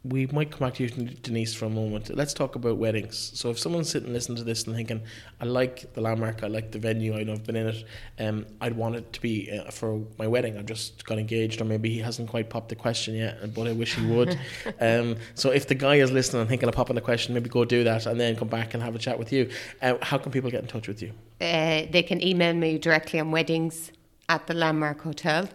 [0.05, 2.13] We might come back to you, Denise, for a moment.
[2.13, 3.31] Let's talk about weddings.
[3.35, 5.01] So, if someone's sitting listening to this and thinking,
[5.39, 7.85] "I like the landmark, I like the venue, I know I've been in it,
[8.19, 10.57] um, I'd want it to be uh, for my wedding.
[10.57, 13.71] I've just got engaged, or maybe he hasn't quite popped the question yet, but I
[13.71, 14.37] wish he would."
[14.81, 17.63] um, so, if the guy is listening and thinking of popping the question, maybe go
[17.63, 19.49] do that and then come back and have a chat with you.
[19.81, 21.13] Uh, how can people get in touch with you?
[21.39, 23.93] Uh, they can email me directly on weddings
[24.27, 25.47] at the Landmark Hotel.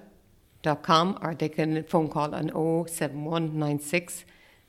[0.61, 2.49] Dot com or they can phone call on
[2.89, 4.25] 07196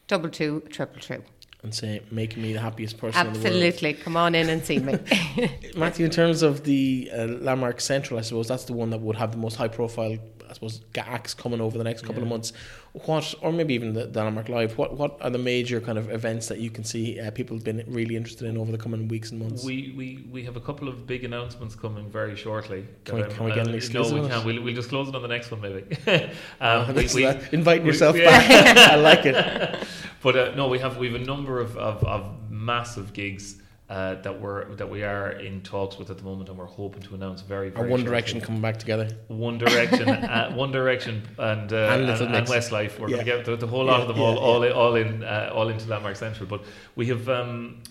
[0.10, 1.24] double two triple two.
[1.64, 3.46] and say, making me the happiest person in the world.
[3.46, 3.94] Absolutely.
[3.94, 4.98] Come on in and see me.
[5.76, 9.16] Matthew, in terms of the uh, Landmark Central, I suppose that's the one that would
[9.18, 10.18] have the most high profile,
[10.50, 12.54] I suppose, acts coming over the next couple of months.
[12.94, 16.10] What, or maybe even the, the Landmark Live, what, what are the major kind of
[16.12, 19.08] events that you can see uh, people have been really interested in over the coming
[19.08, 19.64] weeks and months?
[19.64, 22.88] We, we, we have a couple of big announcements coming very shortly.
[23.06, 24.46] Can we- can we get an uh, exclusive No, we can.
[24.46, 25.98] We'll, we'll disclose it on the next one, maybe.
[26.62, 28.26] Oh, um, we- we- Inviting we- yourself yeah.
[28.26, 28.78] back.
[28.92, 29.36] I like it.
[30.22, 33.56] But uh, no, we have we have a number of, of, of massive gigs
[33.90, 37.02] uh, that we're that we are in talks with at the moment, and we're hoping
[37.02, 37.70] to announce very.
[37.70, 38.06] Very One shortly.
[38.06, 39.08] Direction coming back together.
[39.28, 43.00] One Direction, uh, One Direction, and uh, And and, and, Westlife.
[43.00, 43.16] We're Yeah.
[43.16, 44.96] going to get the, the whole lot Yeah, of them all yeah, all in, all
[44.96, 46.48] in uh, all into Landmark Central.
[46.48, 46.64] But
[46.96, 47.28] we have.
[47.28, 47.82] Um,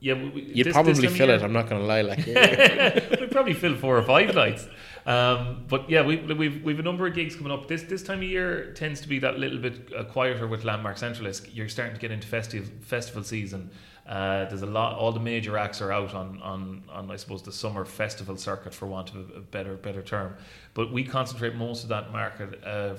[0.00, 2.02] yeah, we, we- You'd this- probably this fill year- it, I'm not going to lie.
[2.02, 2.26] Like,
[3.20, 4.68] We'd probably fill four or five nights.
[5.06, 7.66] Um, but yeah, we, we've we've a number of gigs coming up.
[7.66, 10.98] This this time of year tends to be that little bit uh, quieter with Landmark
[10.98, 11.26] Central.
[11.28, 13.70] It's, you're starting to get into festive festival season.
[14.06, 14.96] Uh, there's a lot.
[14.96, 18.72] All the major acts are out on, on, on I suppose the summer festival circuit,
[18.72, 20.36] for want of a, better better term.
[20.74, 22.94] But we concentrate most of that market uh,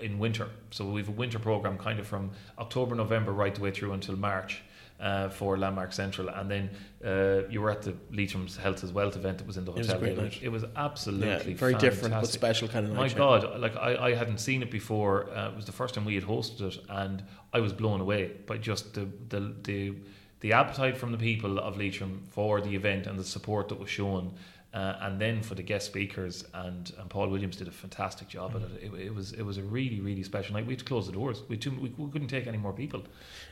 [0.00, 0.48] in winter.
[0.70, 3.92] So we have a winter program, kind of from October, November, right the way through
[3.92, 4.62] until March
[5.00, 6.70] uh, for Landmark Central, and then
[7.04, 9.88] uh, you were at the Leitrim's Health as Wealth event that was in the was
[9.88, 10.04] hotel.
[10.04, 10.38] it, night.
[10.42, 12.98] it was yeah, absolutely very different but special kind of night.
[12.98, 13.42] My yeah.
[13.42, 15.30] God, like I, I hadn't seen it before.
[15.30, 18.32] Uh, it was the first time we had hosted it, and I was blown away
[18.46, 19.94] by just the the the,
[20.40, 23.90] the appetite from the people of Leitrim for the event and the support that was
[23.90, 24.34] shown.
[24.74, 28.54] Uh, and then for the guest speakers and, and Paul Williams did a fantastic job
[28.56, 28.92] at it.
[28.92, 29.06] it.
[29.06, 30.66] It was it was a really really special night.
[30.66, 31.42] We had to close the doors.
[31.48, 33.02] We too, we, we couldn't take any more people.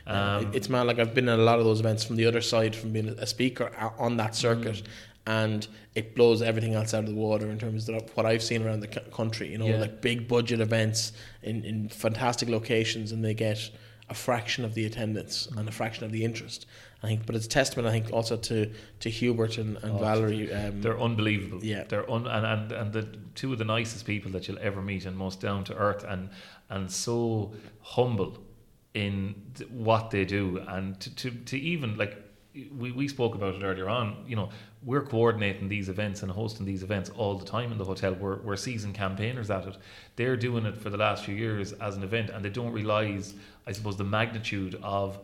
[0.05, 0.83] Um, it's mad.
[0.85, 3.09] Like I've been at a lot of those events from the other side, from being
[3.09, 4.87] a speaker on that circuit, Mm.
[5.25, 8.61] and it blows everything else out of the water in terms of what I've seen
[8.63, 9.49] around the country.
[9.51, 9.77] You know, Yeah.
[9.77, 13.71] like big budget events in, in fantastic locations, and they get
[14.09, 16.65] a fraction of the attendance and a fraction of the interest.
[17.03, 20.51] I think, but it's testament, I think, also to to Hubert and, and Oh, Valerie.
[20.51, 21.63] Um, They're unbelievable.
[21.63, 21.83] Yeah.
[21.83, 23.03] they're un- and, and and the
[23.35, 26.29] two of the nicest people that you'll ever meet, and most down to earth, and
[26.69, 28.37] and so humble
[28.93, 32.15] in th- what they do, and to to, to even like
[32.71, 34.23] we, we spoke about it earlier on.
[34.27, 34.49] You know,
[34.85, 38.13] we're coordinating these events and hosting these events all the time in the hotel.
[38.13, 39.77] We're we're seasoned campaigners at it.
[40.15, 43.33] They're doing it for the last few years as an event, and they don't realise,
[43.65, 45.19] I suppose, the magnitude of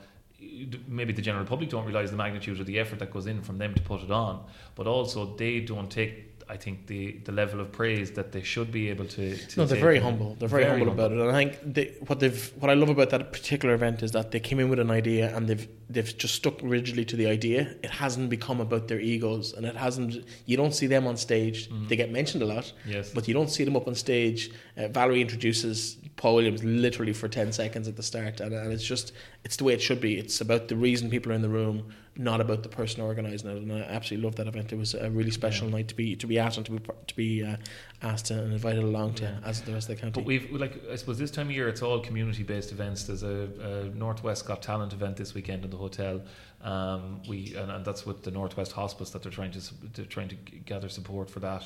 [0.88, 3.58] maybe the general public don't realize the magnitude of the effort that goes in from
[3.58, 4.44] them to put it on,
[4.76, 8.72] but also they don't take, I think, the, the level of praise that they should
[8.72, 9.38] be able to.
[9.38, 10.36] to No, they're very humble.
[10.38, 13.10] They're very, humble, about it, and I think they, what they've what I love about
[13.12, 16.36] that particular event is that they came in with an idea and they've they've just
[16.36, 17.60] stuck rigidly to the idea.
[17.84, 20.26] It hasn't become about their egos, and it hasn't.
[20.46, 21.70] You don't see them on stage.
[21.88, 23.12] They get mentioned a lot, Yes.
[23.16, 24.52] but you don't see them up on stage.
[24.78, 28.84] Uh, Valerie introduces Paul Williams literally for ten seconds at the start, and, and it's
[28.84, 29.14] just
[29.46, 30.18] it's the way it should be.
[30.18, 33.58] It's about the reason people are in the room, not about the person organising it.
[33.58, 34.74] And I absolutely love that event.
[34.74, 37.16] It was a really special night to be to be at and to be to
[37.16, 37.56] be uh,
[38.02, 39.40] asked and invited along to Yeah.
[39.46, 40.20] as the rest of the county.
[40.20, 43.06] But we've like I suppose this time of year it's all community based events.
[43.06, 46.22] There's a, a Northwest Got Talent event this weekend in the hotel.
[46.62, 49.62] Um, we and, and that's with the Northwest Hospice that they're trying to
[49.94, 51.64] they're trying to gather support for that.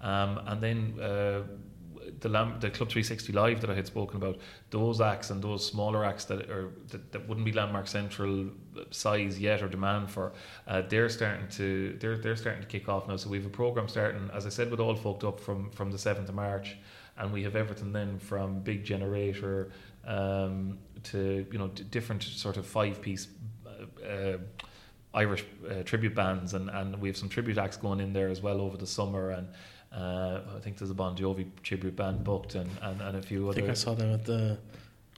[0.00, 1.42] Um, and then uh,
[2.20, 4.38] the Lam- the Club 360 Live that I had spoken about,
[4.70, 8.50] those acts and those smaller acts that are that, that wouldn't be Landmark Central
[8.90, 10.32] size yet or demand for,
[10.66, 13.16] uh, they're starting to they're they're starting to kick off now.
[13.16, 15.90] So we have a program starting, as I said, with All Folk'd Up from from
[15.90, 16.76] the seventh of March,
[17.16, 19.72] and we have everything then from big generator
[20.06, 23.28] um, to you know d- different sort of five piece.
[23.66, 24.38] Uh, uh,
[25.14, 28.42] Irish uh, tribute bands and, and we have some tribute acts going in there as
[28.42, 29.48] well over the summer and
[29.92, 33.46] uh, I think there's a Bon Jovi tribute band booked and, and, and a few
[33.46, 34.58] I other I think I saw them at the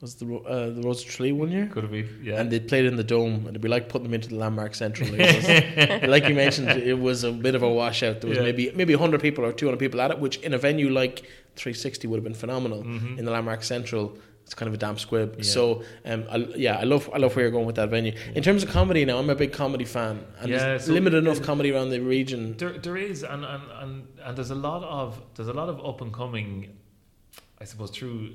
[0.01, 1.67] was the uh, the Rose of Tralee one year.
[1.67, 4.05] could have been yeah And they played in the dome, and it'd be like putting
[4.05, 5.11] them into the Landmark Central.
[5.15, 8.21] It was, like you mentioned, it was a bit of a washout.
[8.23, 8.45] There was Yeah.
[8.45, 11.17] maybe maybe 100 people or 200 people at it, which in a venue like
[11.57, 12.83] 360 would have been phenomenal.
[12.83, 13.19] Mhm.
[13.19, 14.17] In the Landmark Central,
[14.51, 15.37] it's kind of a damp squib.
[15.39, 15.45] Yeah.
[15.45, 18.13] So, um, I, yeah, I love I love where you're going with that venue.
[18.35, 21.19] In terms of comedy, now I'm a big comedy fan, and Yeah, there's so- limited
[21.25, 22.57] enough comedy around the region.
[22.57, 25.79] There, there is, and, and, and, and there's a lot of there's a lot of
[25.87, 26.77] up and coming,
[27.61, 28.31] I suppose, through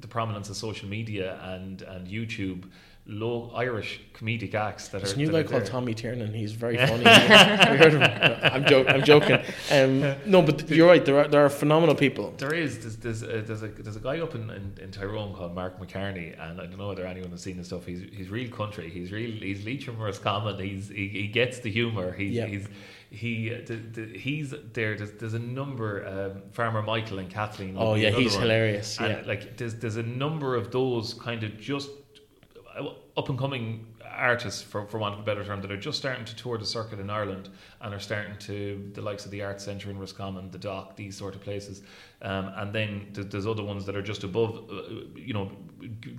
[0.00, 2.64] the prominence of social media and and YouTube,
[3.06, 5.16] low Irish comedic acts that There's are.
[5.16, 5.70] a new guy called there.
[5.70, 6.32] Tommy Tiernan.
[6.32, 7.02] He's very funny.
[7.04, 8.52] Have you heard of him?
[8.52, 9.40] I'm, jo- I'm joking.
[9.70, 11.04] Um, no, but you're right.
[11.04, 12.32] There are there are phenomenal people.
[12.36, 15.34] There is there's there's a, there's a there's a guy up in, in, in Tyrone
[15.34, 17.86] called Mark McCarney, and I don't know whether anyone has seen his stuff.
[17.86, 18.88] He's he's real country.
[18.90, 20.58] He's real he's Leitrimers common.
[20.58, 22.12] He's he, he gets the humour.
[22.12, 22.46] He's Yeah.
[22.46, 22.68] he's
[23.10, 24.96] he the, the, he's there.
[24.96, 26.06] There's, there's a number.
[26.06, 27.74] Um, Farmer Michael and Kathleen.
[27.76, 28.42] Oh yeah, he's one.
[28.42, 28.98] hilarious.
[29.00, 29.22] And Yeah.
[29.26, 31.92] like there's there's a number of those kind of just uh,
[33.16, 36.24] up and coming artists, for, for want of a better term, that are just starting
[36.24, 37.48] to tour the circuit in Ireland
[37.80, 41.16] and are starting to the likes of the Arts Centre in Roscommon, the Dock, these
[41.16, 41.82] sort of places.
[42.22, 44.82] Um, and then there's other ones that are just above, uh,
[45.14, 45.50] you know,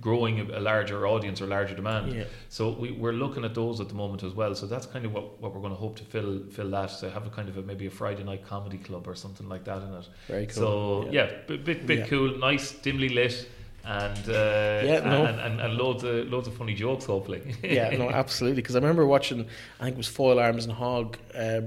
[0.00, 2.12] growing a larger audience or larger demand.
[2.12, 2.24] Yeah.
[2.48, 4.54] So we, we're looking at those at the moment as well.
[4.54, 6.90] So that's kind of what, what we're going to hope to fill fill that.
[6.90, 9.64] So have a kind of a, maybe a Friday night comedy club or something like
[9.64, 10.08] that in it.
[10.26, 10.54] Very cool.
[10.54, 11.30] So Yeah.
[11.30, 12.06] yeah, bit bit, Yeah.
[12.06, 13.48] cool, nice, dimly lit,
[13.84, 15.24] and uh, Yeah, no.
[15.26, 17.54] and, and, and loads of loads of funny jokes hopefully.
[17.62, 18.62] yeah, no, absolutely.
[18.62, 19.46] Because I remember watching,
[19.80, 21.62] I think it was Foil Arms and Hog uh,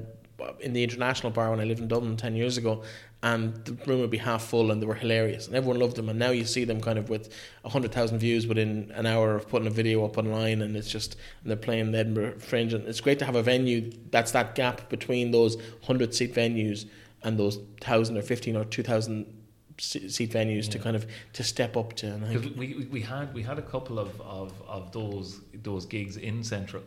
[0.59, 2.83] in the International Bar when I lived in Dublin 10 years ago.
[3.23, 5.47] And the room would be half full and they were hilarious.
[5.47, 6.09] And everyone loved them.
[6.09, 9.65] And now you see them kind of with 100,000 views within an hour of putting
[9.67, 10.61] a video up online.
[10.61, 12.73] And it's just, and they're playing the Edinburgh Fringe.
[12.73, 16.85] And it's great to have a venue that's that gap between those 100 seat venues
[17.23, 19.31] and those 1,000 or 15 or 2,000 se-
[19.77, 22.11] seat venues to kind of to step up to.
[22.27, 26.43] Because we, we had we had a couple of, of, of those those gigs in
[26.43, 26.83] Central,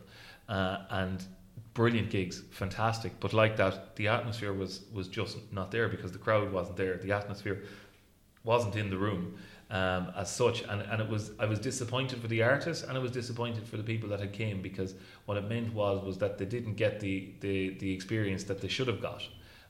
[0.48, 1.24] uh, and
[1.74, 3.12] brilliant gigs, fantastic.
[3.20, 6.96] But like that, the atmosphere was was just not there because the crowd wasn't there.
[6.96, 7.62] The atmosphere
[8.44, 9.36] wasn't in the room
[9.70, 13.00] um, as such, and, and it was I was disappointed for the artists and I
[13.00, 14.94] was disappointed for the people that had came because
[15.26, 18.68] what it meant was was that they didn't get the the, the experience that they
[18.68, 19.22] should have got.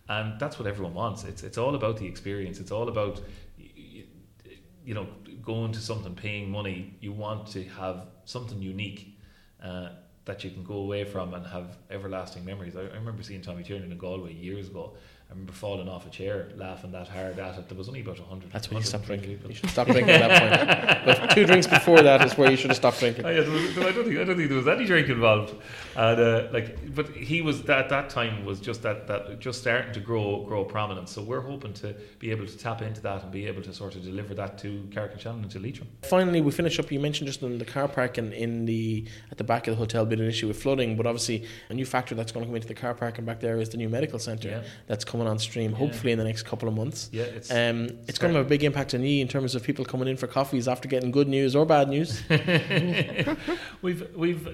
[0.09, 1.25] And that's what everyone wants.
[1.25, 2.61] It's it's all about the experience.
[2.61, 3.21] It's all about
[3.57, 5.07] you know
[5.42, 6.94] going to something, paying money.
[7.01, 9.18] You want to have something unique
[9.62, 9.90] uh,
[10.25, 12.77] that you can go away from and have everlasting memories.
[12.77, 14.97] I, I remember seeing Tommy Tiernan in Galway years ago.
[15.30, 17.68] I remember falling off a chair, laughing that hard at it.
[17.68, 18.50] There was only about hundred.
[18.50, 19.28] that's when you stop drinking.
[19.28, 19.50] people.
[19.50, 21.04] You should stop drinking at that point.
[21.18, 23.26] But two drinks before that is where you should have stopped drinking.
[23.26, 25.54] Oh, yeah, was, I don't think I don't think there was any drink involved,
[25.96, 29.92] and uh, like, but he was at that time was just that that just starting
[29.92, 31.12] to grow grow prominence.
[31.12, 33.96] So we're hoping to be able to tap into that and be able to sort
[33.96, 35.88] of deliver that to Carrick-on-Shannon and to Leitrim.
[36.04, 36.90] Finally, we finish up.
[36.90, 39.78] You mentioned just in the car park and in the at the back of the
[39.78, 42.56] hotel been an issue with flooding, but obviously a new factor that's going to come
[42.56, 44.62] into the car park and back there is the new medical centre Yeah.
[44.86, 45.72] that's coming on stream.
[45.72, 45.78] Yeah.
[45.78, 47.09] Hopefully in the next couple of months.
[47.12, 49.62] Yeah, it's Um, it's going to have a big impact on you in terms of
[49.62, 52.22] people coming in for coffees after getting good news or bad news.
[53.83, 54.48] we've we've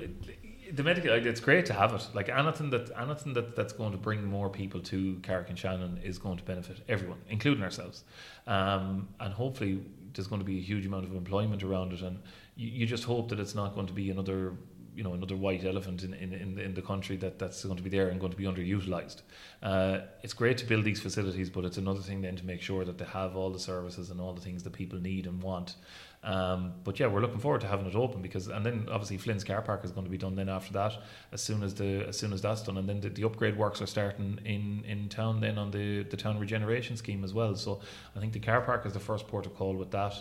[0.75, 1.11] the medical.
[1.11, 2.07] like, It's great to have it.
[2.15, 6.39] Like anything that anything that, that's going to bring more people to Carrick-on-Shannon is going
[6.39, 8.05] to benefit everyone, including ourselves.
[8.47, 12.03] Um, and hopefully, there's going to be a huge amount of employment around it.
[12.03, 12.21] And
[12.57, 14.53] you, you just hope that it's not going to be another.
[14.95, 17.83] You know, another white elephant in, in, in, in the country that, that's going to
[17.83, 19.23] be there and going to be underutilized.
[19.63, 22.85] Uh, it's great to build these facilities, but it's another thing then to make sure
[22.85, 25.77] that they have all the services and all the things that people need and want.
[26.25, 29.45] Um, but yeah, we're looking forward to having it open because, and then obviously Flynn's
[29.45, 30.97] car park is going to be done then after that,
[31.33, 33.83] as soon as the as soon as that's done, and then the, the upgrade works
[33.83, 37.55] are starting in, in town then on the the town regeneration scheme as well.
[37.57, 37.81] So
[38.17, 40.15] I think the car park is the first port of call with that,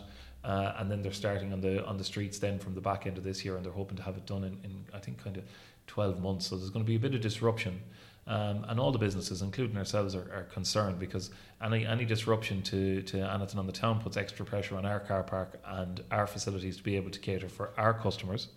[0.44, 3.18] uh, and then they're starting on the on the streets then from the back end
[3.18, 5.38] of this year, and they're hoping to have it done in, in I think kind
[5.38, 5.44] of
[5.88, 6.48] twelve months.
[6.48, 7.82] So there's going to be a bit of disruption.
[8.26, 11.30] Um, and all the businesses, including ourselves, are, are concerned because
[11.62, 15.24] any any disruption to, to anything on the town puts extra pressure on our car
[15.24, 18.48] park and our facilities to be able to cater for our customers.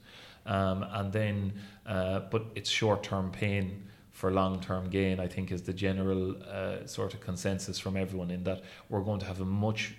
[0.47, 1.53] Um, and then,
[1.85, 6.43] uh, but it's short term pain for long term gain, I think, is the general
[6.43, 9.95] uh, sort of consensus from everyone in that we're going to have a much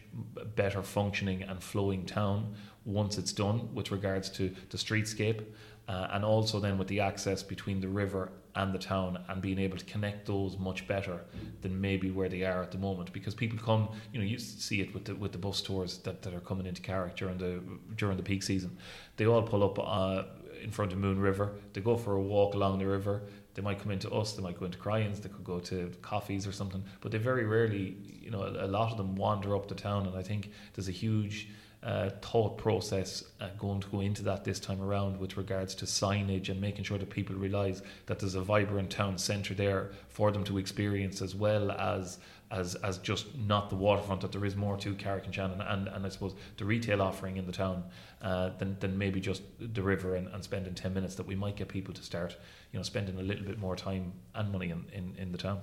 [0.56, 5.46] better functioning and flowing town once it's done with regards to the streetscape.
[5.88, 9.60] Uh, and also then with the access between the river and the town and being
[9.60, 11.22] able to connect those much better
[11.62, 13.14] than maybe where they are at the moment.
[13.14, 16.24] Because people come you know you see it with the with the bus tours that,
[16.24, 17.62] that are coming into Carrick during the
[17.96, 18.78] during the peak season.
[19.16, 20.24] They all pull up uh,
[20.62, 21.54] in front of Moon River.
[21.74, 23.22] They go for a walk along the river
[23.58, 26.46] they might come into us they might go into Cryans they could go to coffees
[26.46, 29.68] or something but they very rarely you know a, a lot of them wander up
[29.68, 31.50] the town and I think there's a huge
[31.82, 35.86] uh, thought process uh, going to go into that this time around with regards to
[35.86, 40.32] signage and making sure that people realise that there's a vibrant town centre there for
[40.32, 42.20] them to experience as well as
[42.52, 46.10] as as just not the waterfront that there is more to Carrick-on-Shannon and, and I
[46.10, 47.84] suppose the retail offering in the town
[48.22, 51.56] uh, than, than maybe just the river and, and spending 10 minutes that we might
[51.56, 52.38] get people to start
[52.72, 55.60] you know spending a little bit more time and money in, in, in the town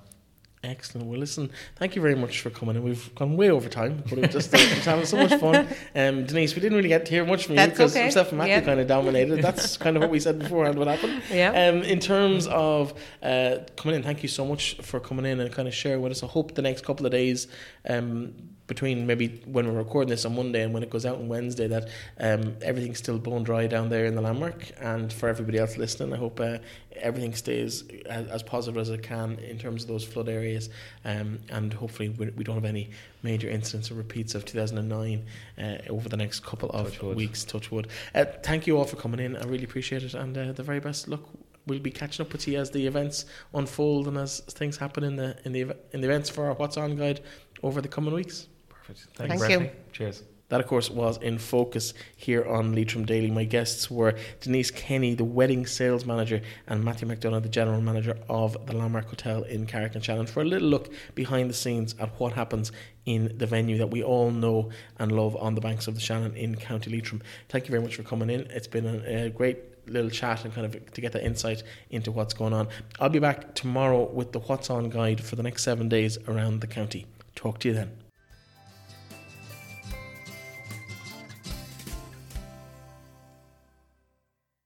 [0.64, 1.07] Excellent.
[1.07, 2.77] Well, listen, thank you very much for coming.
[2.77, 5.38] And we've gone way over time, but it was just, it was having so much
[5.38, 5.68] fun.
[5.94, 8.07] Um, Denise, we didn't really get to hear much from you because okay.
[8.07, 8.61] myself and Matthew Yeah.
[8.62, 9.42] kind of dominated.
[9.42, 11.22] That's kind of what we said beforehand what happened.
[11.31, 11.68] Yeah.
[11.68, 15.53] Um, in terms of uh, coming in, thank you so much for coming in and
[15.53, 16.22] kind of sharing with us.
[16.22, 17.46] I hope the next couple of days,
[17.88, 18.35] um,
[18.66, 21.66] between maybe when we're recording this on Monday and when it goes out on Wednesday,
[21.68, 24.70] that um, everything's still bone dry down there in the landmark.
[24.81, 26.58] And for everybody else listening, I hope uh,
[26.96, 30.71] everything stays as, as positive as it can in terms of those flood areas
[31.04, 32.90] um, and hopefully we, we don't have any
[33.23, 35.25] major incidents or repeats of 2009
[35.58, 37.44] uh, over the next couple of Touch weeks.
[37.44, 37.88] Touch wood.
[38.15, 39.37] Uh, thank you all for coming in.
[39.37, 41.23] I really appreciate it, and uh, the very best luck.
[41.67, 45.17] We'll be catching up with you as the events unfold and as things happen in
[45.17, 45.60] the in the
[45.92, 47.21] in the events for our What's On guide
[47.62, 48.48] over the coming weeks.
[48.87, 49.16] Perfect.
[49.16, 49.58] Thank Thanks, you.
[49.58, 49.70] Bethany.
[49.92, 50.22] Cheers.
[50.50, 53.30] That, of course, was in focus here on Leitrim Daily.
[53.30, 58.18] My guests were Denise Kenny, the wedding sales manager, and Matthew McDonough, the general manager
[58.28, 62.35] of the Landmark Hotel in Carrick-on-Shannon, for a little look behind the scenes at what
[62.35, 62.72] happens
[63.06, 64.68] in the venue that we all know
[64.98, 67.22] and love on the banks of the Shannon in County Leitrim.
[67.48, 68.42] Thank you very much for coming in.
[68.50, 69.58] It's been a, a great
[69.88, 72.68] little chat and kind of to get that insight into what's going on.
[73.00, 76.60] I'll be back tomorrow with the What's On guide for the next seven days around
[76.60, 77.06] the county.
[77.35, 78.04] Talk to you then.